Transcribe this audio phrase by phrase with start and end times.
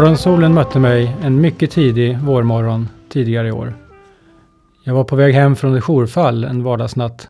[0.00, 3.74] Morgonsolen mötte mig en mycket tidig vårmorgon tidigare i år.
[4.84, 7.28] Jag var på väg hem från ett jourfall en vardagsnatt.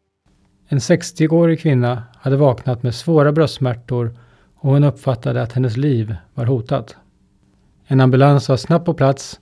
[0.69, 4.15] En 60-årig kvinna hade vaknat med svåra bröstsmärtor
[4.55, 6.97] och hon uppfattade att hennes liv var hotat.
[7.87, 9.41] En ambulans var snabbt på plats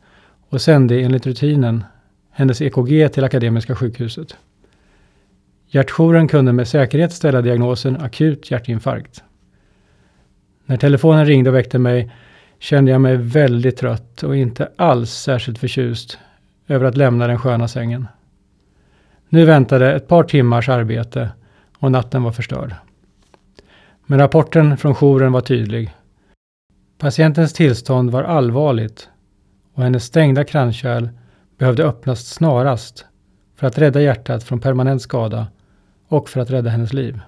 [0.49, 1.85] och sände enligt rutinen
[2.31, 4.37] hennes EKG till Akademiska sjukhuset.
[5.67, 9.23] Hjärtjouren kunde med säkerhet ställa diagnosen akut hjärtinfarkt.
[10.67, 12.11] När telefonen ringde och väckte mig
[12.59, 16.19] kände jag mig väldigt trött och inte alls särskilt förtjust
[16.67, 18.07] över att lämna den sköna sängen.
[19.29, 21.31] Nu väntade ett par timmars arbete
[21.79, 22.75] och natten var förstörd.
[24.07, 25.95] Men rapporten från jouren var tydlig.
[26.99, 29.09] Patientens tillstånd var allvarligt
[29.75, 31.09] och hennes stängda kranskärl
[31.59, 33.07] behövde öppnas snarast
[33.57, 35.47] för att rädda hjärtat från permanent skada
[36.09, 37.21] och för att rädda hennes liv.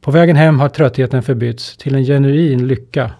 [0.00, 3.10] På vägen hem har tröttheten förbytts till en genuin lycka.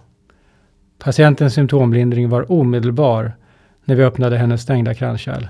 [0.98, 3.32] Patientens symptomlindring var omedelbar
[3.84, 5.48] när vi öppnade hennes stängda kranskärl.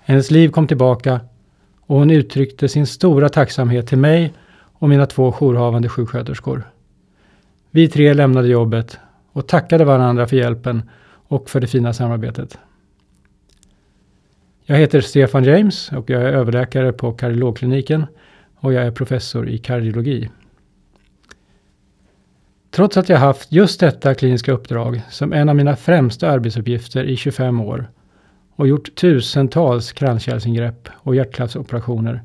[0.00, 1.20] Hennes liv kom tillbaka
[1.80, 6.62] och hon uttryckte sin stora tacksamhet till mig och mina två jourhavande sjuksköterskor.
[7.70, 8.98] Vi tre lämnade jobbet
[9.32, 10.82] och tackade varandra för hjälpen
[11.28, 12.58] och för det fina samarbetet.
[14.64, 18.06] Jag heter Stefan James och jag är överläkare på kardiologkliniken
[18.56, 20.30] och jag är professor i kardiologi.
[22.74, 27.16] Trots att jag haft just detta kliniska uppdrag som en av mina främsta arbetsuppgifter i
[27.16, 27.90] 25 år
[28.56, 32.22] och gjort tusentals kranskärlsingrepp och hjärtklaffsoperationer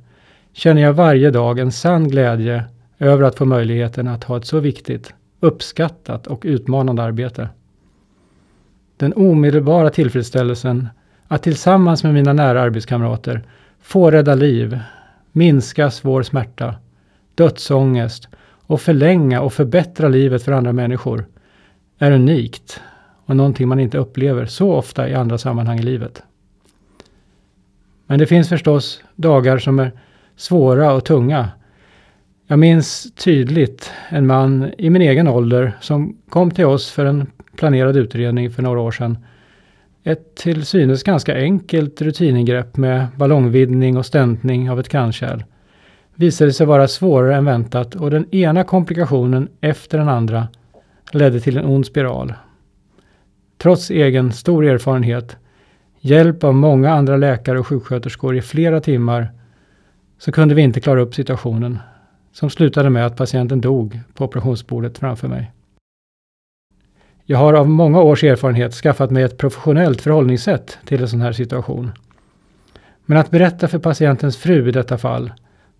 [0.53, 2.63] känner jag varje dag en sann glädje
[2.99, 7.49] över att få möjligheten att ha ett så viktigt, uppskattat och utmanande arbete.
[8.97, 10.87] Den omedelbara tillfredsställelsen
[11.27, 13.43] att tillsammans med mina nära arbetskamrater
[13.81, 14.79] få rädda liv,
[15.31, 16.75] minska svår smärta,
[17.35, 18.29] dödsångest
[18.67, 21.25] och förlänga och förbättra livet för andra människor
[21.97, 22.81] är unikt
[23.25, 26.23] och någonting man inte upplever så ofta i andra sammanhang i livet.
[28.07, 29.91] Men det finns förstås dagar som är
[30.35, 31.49] svåra och tunga.
[32.47, 37.27] Jag minns tydligt en man i min egen ålder som kom till oss för en
[37.55, 39.17] planerad utredning för några år sedan.
[40.03, 45.43] Ett till synes ganska enkelt rutiningrepp med ballongvidgning och stäntning av ett kranskärl
[46.17, 50.47] visade sig vara svårare än väntat och den ena komplikationen efter den andra
[51.11, 52.33] ledde till en ond spiral.
[53.57, 55.37] Trots egen stor erfarenhet,
[55.99, 59.31] hjälp av många andra läkare och sjuksköterskor i flera timmar,
[60.17, 61.79] så kunde vi inte klara upp situationen,
[62.31, 65.51] som slutade med att patienten dog på operationsbordet framför mig.
[67.25, 71.31] Jag har av många års erfarenhet skaffat mig ett professionellt förhållningssätt till en sån här
[71.31, 71.91] situation.
[73.05, 75.31] Men att berätta för patientens fru i detta fall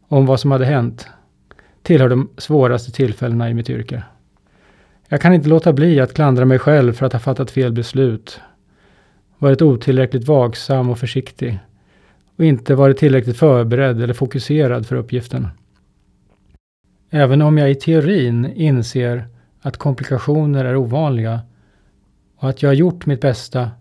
[0.07, 1.07] om vad som hade hänt
[1.81, 4.03] tillhör de svåraste tillfällena i mitt yrke.
[5.07, 8.41] Jag kan inte låta bli att klandra mig själv för att ha fattat fel beslut,
[9.37, 11.59] varit otillräckligt vaksam och försiktig
[12.35, 15.47] och inte varit tillräckligt förberedd eller fokuserad för uppgiften.
[17.09, 19.27] Även om jag i teorin inser
[19.61, 21.41] att komplikationer är ovanliga
[22.37, 23.71] och att jag har gjort mitt bästa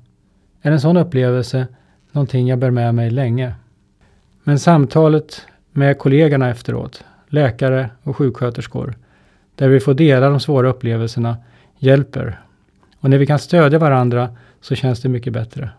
[0.63, 1.67] är en sån upplevelse
[2.13, 3.55] någonting jag bär med mig länge.
[4.43, 8.95] Men samtalet med kollegorna efteråt, läkare och sjuksköterskor,
[9.55, 11.37] där vi får dela de svåra upplevelserna,
[11.79, 12.41] hjälper.
[13.01, 15.71] Och när vi kan stödja varandra så känns det mycket bättre.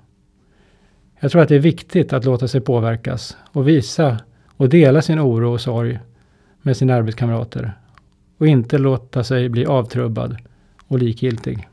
[1.20, 5.20] Jag tror att det är viktigt att låta sig påverkas och visa och dela sin
[5.20, 6.00] oro och sorg
[6.62, 7.74] med sina arbetskamrater
[8.38, 10.38] och inte låta sig bli avtrubbad
[10.88, 11.68] och likgiltig.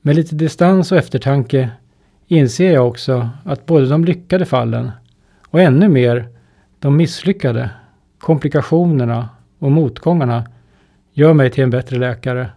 [0.00, 1.70] Med lite distans och eftertanke
[2.26, 4.90] inser jag också att både de lyckade fallen
[5.52, 6.28] och ännu mer
[6.78, 7.70] de misslyckade,
[8.18, 9.28] komplikationerna
[9.58, 10.44] och motgångarna
[11.12, 12.50] gör mig till en bättre läkare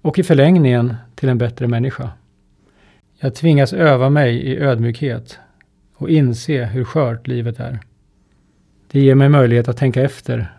[0.00, 2.10] och i förlängningen till en bättre människa.
[3.18, 5.38] Jag tvingas öva mig i ödmjukhet
[5.94, 7.78] och inse hur skört livet är.
[8.90, 10.52] Det ger mig möjlighet att tänka efter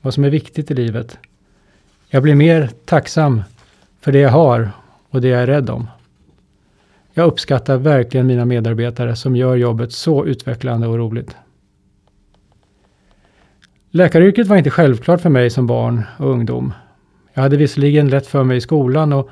[0.00, 1.18] vad som är viktigt i livet.
[2.08, 3.42] Jag blir mer tacksam
[4.00, 4.70] för det jag har
[5.10, 5.88] och det jag är rädd om.
[7.18, 11.36] Jag uppskattar verkligen mina medarbetare som gör jobbet så utvecklande och roligt.
[13.90, 16.72] Läkaryrket var inte självklart för mig som barn och ungdom.
[17.34, 19.30] Jag hade visserligen lätt för mig i skolan och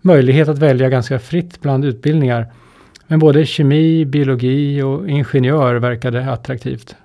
[0.00, 2.52] möjlighet att välja ganska fritt bland utbildningar.
[3.06, 6.96] Men både kemi, biologi och ingenjör verkade attraktivt.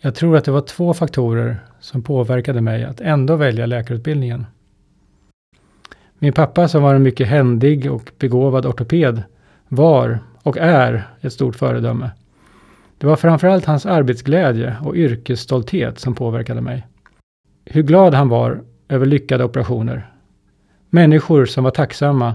[0.00, 4.46] Jag tror att det var två faktorer som påverkade mig att ändå välja läkarutbildningen.
[6.22, 9.22] Min pappa som var en mycket händig och begåvad ortoped
[9.68, 12.10] var och är ett stort föredöme.
[12.98, 16.86] Det var framförallt hans arbetsglädje och yrkesstolthet som påverkade mig.
[17.64, 20.10] Hur glad han var över lyckade operationer.
[20.90, 22.34] Människor som var tacksamma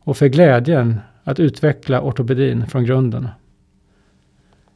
[0.00, 3.28] och för glädjen att utveckla ortopedin från grunden.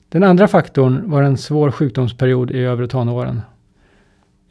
[0.08, 3.42] Den andra faktorn var en svår sjukdomsperiod i övre tonåren.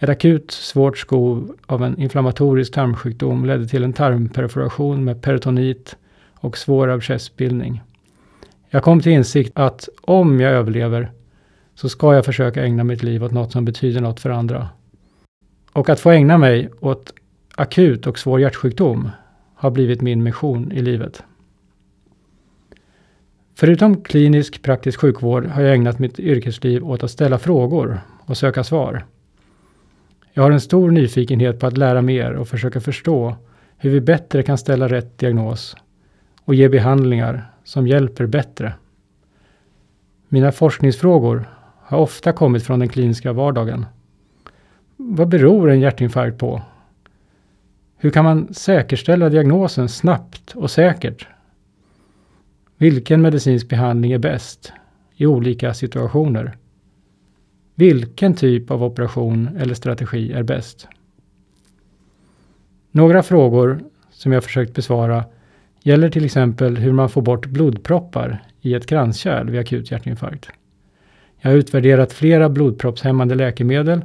[0.01, 5.95] Ett akut svårt skov av en inflammatorisk tarmsjukdom ledde till en tarmperforation med peritonit
[6.33, 7.81] och svår abscessbildning.
[8.69, 11.11] Jag kom till insikt att om jag överlever
[11.75, 14.69] så ska jag försöka ägna mitt liv åt något som betyder något för andra.
[15.73, 17.13] Och att få ägna mig åt
[17.55, 19.09] akut och svår hjärtsjukdom
[19.55, 21.23] har blivit min mission i livet.
[23.55, 28.63] Förutom klinisk praktisk sjukvård har jag ägnat mitt yrkesliv åt att ställa frågor och söka
[28.63, 29.05] svar.
[30.33, 33.35] Jag har en stor nyfikenhet på att lära mer och försöka förstå
[33.77, 35.75] hur vi bättre kan ställa rätt diagnos
[36.45, 38.73] och ge behandlingar som hjälper bättre.
[40.29, 41.49] Mina forskningsfrågor
[41.81, 43.85] har ofta kommit från den kliniska vardagen.
[44.97, 46.61] Vad beror en hjärtinfarkt på?
[47.97, 51.27] Hur kan man säkerställa diagnosen snabbt och säkert?
[52.77, 54.73] Vilken medicinsk behandling är bäst
[55.15, 56.57] i olika situationer?
[57.79, 60.87] Vilken typ av operation eller strategi är bäst?
[62.91, 63.79] Några frågor
[64.11, 65.23] som jag försökt besvara
[65.83, 70.49] gäller till exempel hur man får bort blodproppar i ett kranskärl vid akut hjärtinfarkt.
[71.39, 74.01] Jag har utvärderat flera blodproppshämmande läkemedel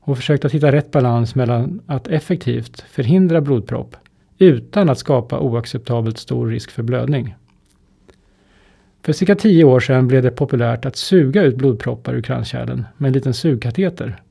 [0.00, 3.96] och försökt att hitta rätt balans mellan att effektivt förhindra blodpropp
[4.38, 7.34] utan att skapa oacceptabelt stor risk för blödning.
[9.08, 13.08] För cirka tio år sedan blev det populärt att suga ut blodproppar ur kranskärlen med
[13.08, 14.22] en liten sugkateter.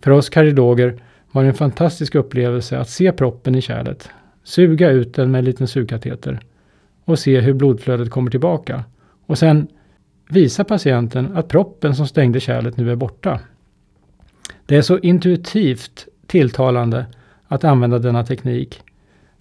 [0.00, 1.02] För oss kardiologer
[1.32, 4.10] var det en fantastisk upplevelse att se proppen i kärlet,
[4.44, 6.40] suga ut den med en liten sugkateter
[7.04, 8.84] och se hur blodflödet kommer tillbaka
[9.26, 9.66] och sen
[10.28, 13.40] visa patienten att proppen som stängde kärlet nu är borta.
[14.66, 17.06] Det är så intuitivt tilltalande
[17.48, 18.82] att använda denna teknik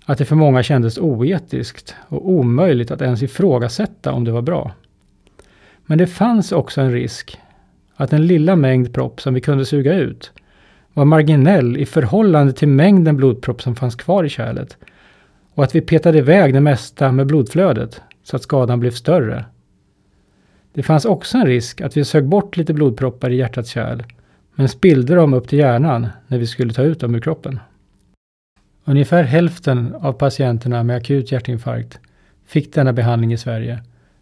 [0.05, 4.71] att det för många kändes oetiskt och omöjligt att ens ifrågasätta om det var bra.
[5.85, 7.39] Men det fanns också en risk
[7.95, 10.31] att den lilla mängd propp som vi kunde suga ut
[10.93, 14.77] var marginell i förhållande till mängden blodpropp som fanns kvar i kärlet
[15.53, 19.45] och att vi petade iväg det mesta med blodflödet så att skadan blev större.
[20.73, 24.03] Det fanns också en risk att vi sög bort lite blodproppar i hjärtats kärl
[24.55, 27.59] men spillde dem upp till hjärnan när vi skulle ta ut dem ur kroppen.
[28.87, 31.99] Ungefär hälften av patienterna med akut hjärtinfarkt
[32.45, 33.79] fick denna behandling i Sverige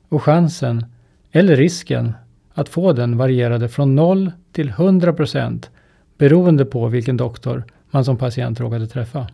[0.09, 0.85] och chansen,
[1.31, 2.13] eller risken,
[2.53, 5.69] att få den varierade från 0 till 100 procent
[6.17, 9.27] beroende på vilken doktor man som patient råkade träffa.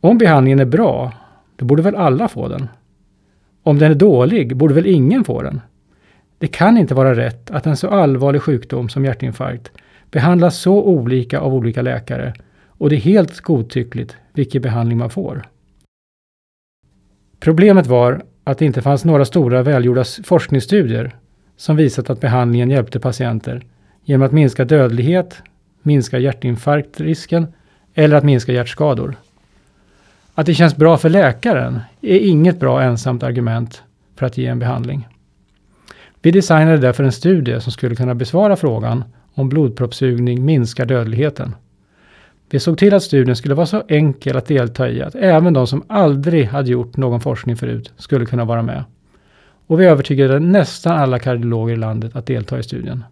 [0.00, 1.12] Om behandlingen är bra,
[1.56, 2.68] då borde väl alla få den?
[3.62, 5.60] Om den är dålig, borde väl ingen få den?
[6.38, 9.70] Det kan inte vara rätt att en så allvarlig sjukdom som hjärtinfarkt
[10.10, 12.34] behandlas så olika av olika läkare
[12.80, 15.42] och det är helt godtyckligt vilken behandling man får.
[17.40, 21.16] Problemet var att det inte fanns några stora välgjorda forskningsstudier
[21.56, 23.66] som visat att behandlingen hjälpte patienter
[24.04, 25.42] genom att minska dödlighet,
[25.82, 27.46] minska hjärtinfarktrisken
[27.94, 29.16] eller att minska hjärtskador.
[30.34, 33.82] Att det känns bra för läkaren är inget bra ensamt argument
[34.16, 35.08] för att ge en behandling.
[36.22, 39.04] Vi designade därför en studie som skulle kunna besvara frågan
[39.34, 41.54] om blodproppsugning minskar dödligheten.
[42.50, 45.66] Vi såg till att studien skulle vara så enkel att delta i att även de
[45.66, 48.84] som aldrig hade gjort någon forskning förut skulle kunna vara med.
[49.66, 53.04] Och vi övertygade nästan alla kardiologer i landet att delta i studien.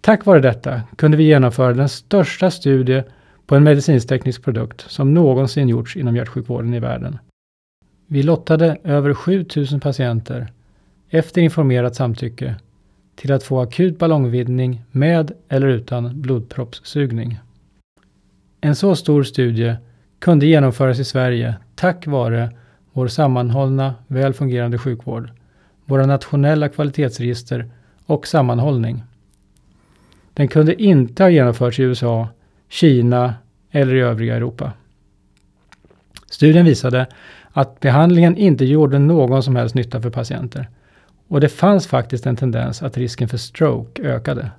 [0.00, 3.02] Tack vare detta kunde vi genomföra den största studie
[3.46, 7.18] på en medicinsteknisk produkt som någonsin gjorts inom hjärtsjukvården i världen.
[8.06, 10.52] Vi lottade över 7000 patienter
[11.10, 12.54] efter informerat samtycke
[13.14, 17.38] till att få akut ballongvidgning med eller utan blodproppssugning.
[18.64, 19.76] En så stor studie
[20.18, 22.50] kunde genomföras i Sverige tack vare
[22.92, 25.30] vår sammanhållna, väl fungerande sjukvård,
[25.84, 27.70] våra nationella kvalitetsregister
[28.06, 29.02] och sammanhållning.
[30.34, 32.28] Den kunde inte ha genomförts i USA,
[32.68, 33.34] Kina
[33.70, 34.72] eller i övriga Europa.
[36.30, 37.06] Studien visade
[37.52, 40.68] att behandlingen inte gjorde någon som helst nytta för patienter
[41.28, 44.50] och det fanns faktiskt en tendens att risken för stroke ökade.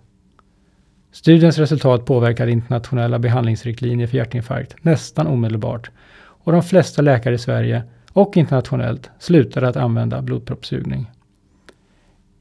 [1.16, 7.84] Studiens resultat påverkade internationella behandlingsriktlinjer för hjärtinfarkt nästan omedelbart och de flesta läkare i Sverige
[8.14, 11.12] och internationellt slutade att använda blodproppssugning.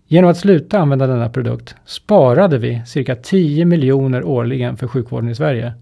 [0.07, 5.35] Genom att sluta använda denna produkt sparade vi cirka 10 miljoner årligen för sjukvården i
[5.35, 5.75] Sverige.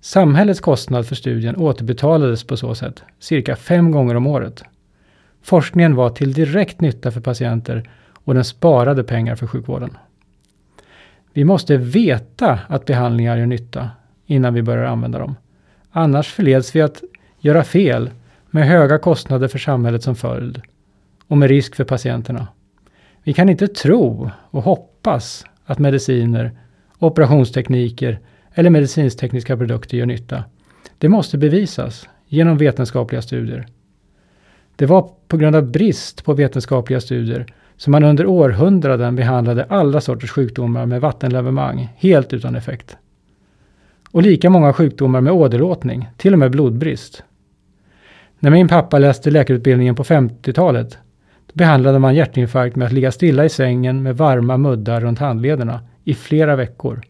[0.00, 4.64] Samhällets kostnad för studien återbetalades på så sätt cirka fem gånger om året.
[5.42, 9.90] Forskningen var till direkt nytta för patienter och den sparade pengar för sjukvården.
[11.36, 13.90] Vi måste veta att behandlingar gör nytta
[14.26, 15.34] innan vi börjar använda dem.
[15.90, 17.02] Annars förleds vi att
[17.38, 18.10] göra fel
[18.50, 20.62] med höga kostnader för samhället som följd
[21.26, 22.48] och med risk för patienterna.
[23.22, 26.58] Vi kan inte tro och hoppas att mediciner,
[26.98, 28.20] operationstekniker
[28.54, 30.44] eller medicinstekniska produkter gör nytta.
[30.98, 33.66] Det måste bevisas genom vetenskapliga studier.
[34.76, 40.00] Det var på grund av brist på vetenskapliga studier som man under århundraden behandlade alla
[40.00, 42.96] sorters sjukdomar med vattenlavemang helt utan effekt.
[44.10, 47.22] Och lika många sjukdomar med åderlåtning, till och med blodbrist.
[48.38, 50.98] När min pappa läste läkarutbildningen på 50-talet
[51.52, 56.14] behandlade man hjärtinfarkt med att ligga stilla i sängen med varma muddar runt handlederna i
[56.14, 57.02] flera veckor.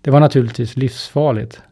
[0.00, 1.62] Det var naturligtvis livsfarligt.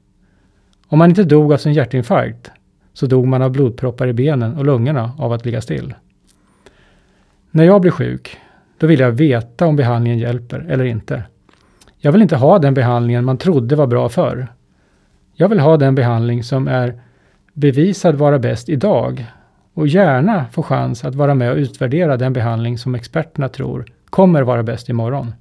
[0.88, 2.50] Om man inte dog av sin hjärtinfarkt
[2.92, 5.94] så dog man av blodproppar i benen och lungorna av att ligga still.
[7.56, 8.38] När jag blir sjuk,
[8.78, 11.22] då vill jag veta om behandlingen hjälper eller inte.
[11.98, 14.48] Jag vill inte ha den behandlingen man trodde var bra förr.
[15.34, 17.00] Jag vill ha den behandling som är
[17.52, 19.26] bevisad vara bäst idag
[19.74, 24.42] och gärna få chans att vara med och utvärdera den behandling som experterna tror kommer
[24.42, 25.34] vara bäst imorgon.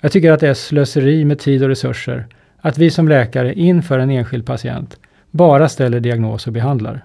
[0.00, 2.26] Jag tycker att det är slöseri med tid och resurser
[2.58, 4.98] att vi som läkare inför en enskild patient
[5.30, 7.04] bara ställer diagnos och behandlar.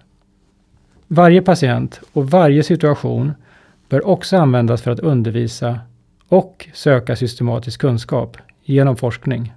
[1.13, 3.33] Varje patient och varje situation
[3.89, 5.79] bör också användas för att undervisa
[6.27, 9.53] och söka systematisk kunskap genom forskning.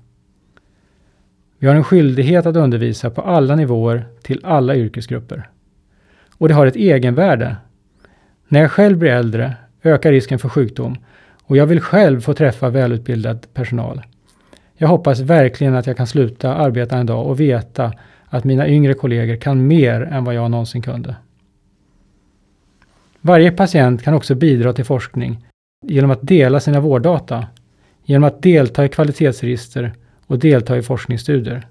[1.59, 5.49] Vi har en skyldighet att undervisa på alla nivåer till alla yrkesgrupper.
[6.39, 7.57] Och det har ett egenvärde.
[8.49, 10.97] När jag själv blir äldre ökar risken för sjukdom
[11.43, 14.03] och jag vill själv få träffa välutbildad personal.
[14.77, 17.93] Jag hoppas verkligen att jag kan sluta arbeta en dag och veta
[18.27, 21.17] att mina yngre kollegor kan mer än vad jag någonsin kunde.
[23.27, 25.47] Varje patient kan också bidra till forskning
[25.87, 27.47] genom att dela sina vårddata,
[28.05, 29.93] genom att delta i kvalitetsregister
[30.27, 31.67] och delta i forskningsstudier.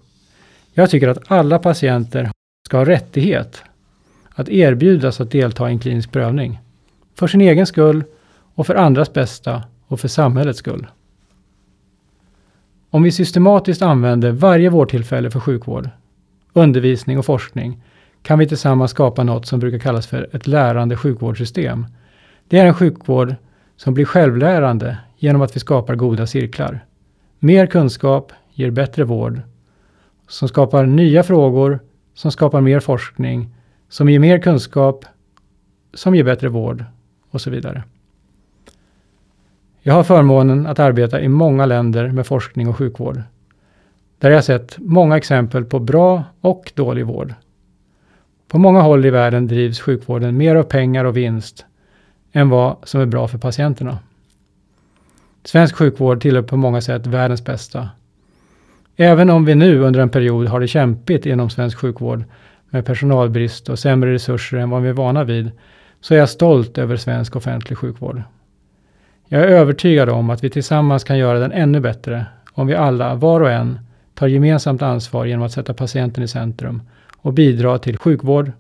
[0.74, 2.32] Jag tycker att alla patienter
[2.68, 3.64] ska ha rättighet
[4.36, 6.60] att erbjudas att delta i en klinisk prövning.
[7.16, 8.04] För sin egen skull
[8.56, 10.88] och för andras bästa och för samhällets skull.
[12.90, 15.90] Om vi systematiskt använder varje vårdtillfälle för sjukvård,
[16.54, 17.82] undervisning och forskning
[18.24, 21.86] kan vi tillsammans skapa något som brukar kallas för ett lärande sjukvårdssystem.
[22.48, 23.36] Det är en sjukvård
[23.76, 26.86] som blir självlärande genom att vi skapar goda cirklar.
[27.40, 29.42] Mer kunskap ger bättre vård,
[30.28, 31.80] som skapar nya frågor,
[32.14, 33.50] som skapar mer forskning,
[33.90, 35.06] som ger mer kunskap,
[35.94, 36.86] som ger bättre vård
[37.30, 37.84] och så vidare.
[39.82, 43.22] Jag har förmånen att arbeta i många länder med forskning och sjukvård.
[44.20, 47.34] Där jag sett många exempel på bra och dålig vård.
[48.54, 51.66] På många håll i världen drivs sjukvården mer av pengar och vinst
[52.32, 54.00] än vad som är bra för patienterna.
[55.44, 57.90] Svensk sjukvård tillhör på många sätt världens bästa.
[58.96, 62.24] Även om vi nu under en period har det kämpigt inom svensk sjukvård
[62.70, 65.52] med personalbrist och sämre resurser än vad vi är vana vid,
[66.02, 68.22] så är jag stolt över svensk offentlig sjukvård.
[69.28, 73.16] Jag är övertygad om att vi tillsammans kan göra den ännu bättre om vi alla,
[73.16, 73.80] var och en,
[74.14, 76.82] tar gemensamt ansvar genom att sätta patienten i centrum
[77.24, 78.52] och bidra till sjukvård,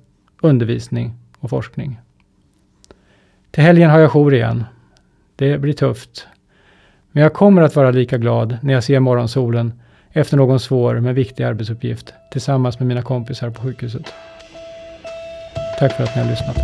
[0.41, 1.99] undervisning och forskning.
[3.51, 4.63] Till helgen har jag jour igen.
[5.35, 6.27] Det blir tufft.
[7.11, 9.73] Men jag kommer att vara lika glad när jag ser morgonsolen
[10.11, 14.13] efter någon svår men viktig arbetsuppgift tillsammans med mina kompisar på sjukhuset.
[15.79, 16.57] Tack för att ni har lyssnat.